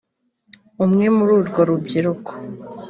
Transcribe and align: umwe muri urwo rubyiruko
umwe 0.85 1.05
muri 1.15 1.31
urwo 1.39 1.61
rubyiruko 1.69 2.31